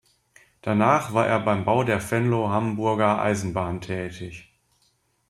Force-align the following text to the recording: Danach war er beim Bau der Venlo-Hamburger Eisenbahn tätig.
Danach 0.63 1.13
war 1.13 1.27
er 1.27 1.39
beim 1.39 1.63
Bau 1.63 1.83
der 1.83 1.99
Venlo-Hamburger 2.01 3.21
Eisenbahn 3.21 3.81
tätig. 3.81 4.51